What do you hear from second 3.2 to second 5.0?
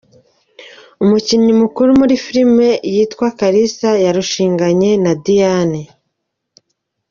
Kaliza yarushinganye